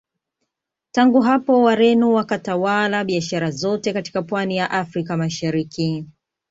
Tangu 0.91 1.21
hapo 1.21 1.63
Wareno 1.63 2.13
wakatawala 2.13 3.03
biashara 3.03 3.51
zote 3.51 3.93
katika 3.93 4.21
Pwani 4.21 4.57
ya 4.57 4.71
Afrika 4.71 5.17
Mashariki 5.17 6.05